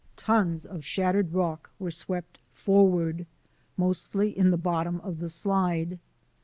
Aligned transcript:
Tons 0.15 0.65
of 0.65 0.83
shattered 0.83 1.31
rock 1.31 1.69
were 1.77 1.91
swept 1.91 2.39
forward, 2.51 3.27
mostly 3.77 4.35
in 4.35 4.49
the 4.49 4.57
bottom 4.57 4.99
of 5.01 5.19
the 5.19 5.29
slide. 5.29 5.99